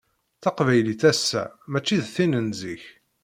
Taqbaylit 0.43 1.03
ass-a 1.11 1.43
mačči 1.71 1.97
d 2.03 2.05
tin 2.13 2.33
n 2.45 2.49
zik. 2.59 2.83